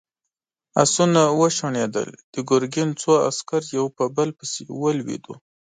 [0.81, 5.33] آسونه وشڼېدل، د ګرګين څو عسکر يو په بل پسې ولوېدل.